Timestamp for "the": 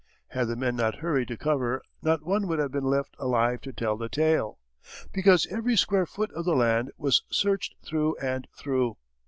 0.47-0.55, 3.97-4.09, 6.43-6.55